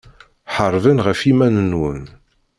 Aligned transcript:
Ḥarbem 0.55 0.99
ɣef 1.05 1.19
yiman-nwen. 1.27 2.03